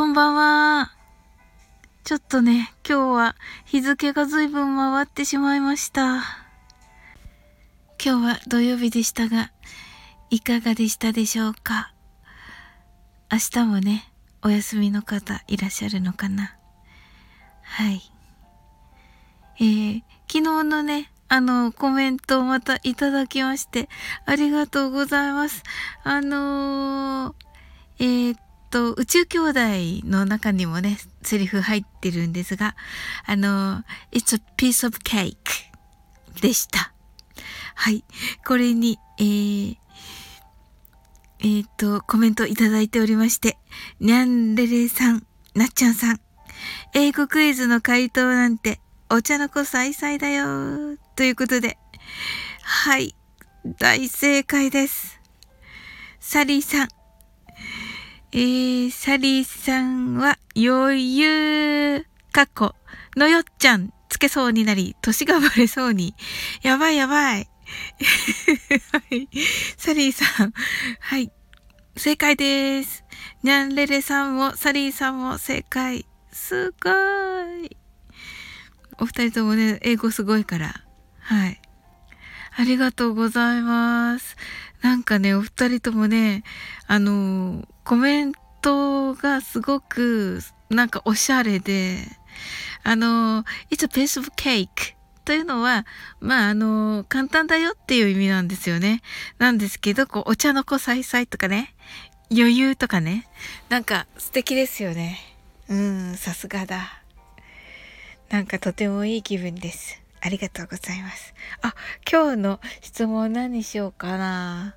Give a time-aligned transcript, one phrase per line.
[0.00, 0.92] こんばんは。
[2.04, 6.22] ちょっとね、今日は日付が随分回ってしまいました。
[8.02, 9.52] 今日は土曜日でしたが、
[10.30, 11.92] いかがでしたでしょうか？
[13.30, 14.10] 明日もね、
[14.40, 16.56] お休みの方いらっしゃるのかな？
[17.60, 18.00] はい。
[19.56, 23.90] えー、昨日のね、あの、コメントをまたいただきまして、
[24.24, 25.62] ありがとうございます。
[26.04, 27.34] あのー、
[27.98, 28.40] えー、っ
[28.70, 29.60] と、宇宙兄弟
[30.06, 32.76] の中にもね、セリフ入ってるんですが、
[33.26, 33.82] あの、
[34.12, 35.36] It's a piece of cake
[36.40, 36.92] でした。
[37.74, 38.04] はい。
[38.46, 39.76] これに、えー、
[41.40, 43.58] えー、っと、コメントいただいておりまして、
[43.98, 46.20] にゃんれれさん、なっちゃんさん、
[46.94, 48.80] 英語クイズの回答なんて、
[49.10, 50.96] お茶の子さいさいだよ。
[51.16, 51.78] ということで、
[52.62, 53.14] はい。
[53.78, 55.20] 大正解です。
[56.18, 56.88] サリーさん、
[58.32, 62.76] えー、サリーさんは余裕、過去、
[63.16, 66.14] のよっちゃん、つけそうになり、年がバレそうに。
[66.62, 67.48] やばいやばい。
[68.92, 69.28] はい。
[69.76, 70.52] サリーさん。
[71.00, 71.32] はい。
[71.96, 73.04] 正解です。
[73.42, 76.06] ニャンレレさんも、サリーさんも正解。
[76.30, 76.88] すご
[77.64, 77.76] い。
[79.00, 80.84] お二人ともね、英語すごいから。
[81.18, 81.60] はい。
[82.56, 84.36] ありがとうございます。
[84.82, 86.42] なんかね、お二人ともね、
[86.86, 91.98] あの、コメントがすごく、なんかおしゃれで、
[92.82, 95.84] あの、It's a piece of cake というのは、
[96.20, 99.02] まあ、あの、簡単だよっていう意味なんですよね。
[99.38, 101.74] なんですけど、こう、お茶の子さいさいとかね、
[102.32, 103.28] 余裕とかね、
[103.68, 105.18] なんか素敵ですよね。
[105.68, 107.02] うん、さすがだ。
[108.28, 109.99] なんかとてもいい気分です。
[110.22, 111.34] ありがとうございます。
[111.62, 111.74] あ、
[112.10, 114.76] 今日の質問何しようかな。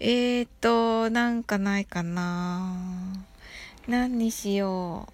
[0.00, 2.74] えーと、なんかないかな。
[3.86, 5.08] 何にしよ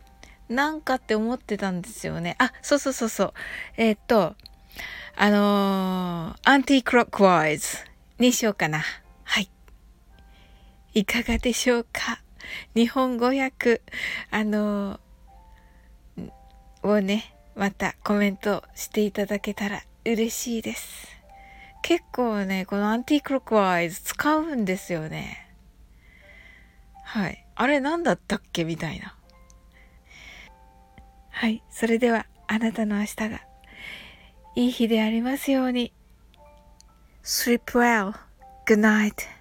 [0.50, 0.54] う。
[0.54, 2.36] なんかって思ってたんですよね。
[2.38, 3.32] あ、そうそうそうそう。
[3.76, 4.34] えーと、
[5.14, 7.76] あのー、アンティークロックワイズ
[8.18, 8.82] にしようかな。
[9.24, 9.50] はい。
[10.94, 12.22] いかがでしょうか？
[12.74, 13.82] 日本語訳、
[14.30, 16.30] あのー、
[16.82, 21.08] をね、またコメントしていただけたら嬉しいです。
[21.82, 25.50] 結構ね、このアンティークロックワイズ使うんですよね。
[27.02, 27.44] はい。
[27.56, 29.16] あれ何だったっけみたいな。
[31.30, 31.64] はい。
[31.68, 33.40] それでは、あなたの明日が
[34.54, 35.92] いい日でありますように。
[37.24, 38.14] Sleep well.
[38.66, 39.37] Good night.